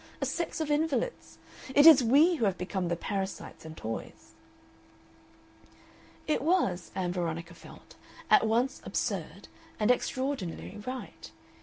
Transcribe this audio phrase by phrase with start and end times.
[0.19, 1.37] A sex of invalids.
[1.75, 4.33] It is we who have become the parasites and toys."
[6.25, 7.93] It was, Ann Veronica felt,
[8.27, 9.47] at once absurd
[9.79, 11.29] and extraordinarily right.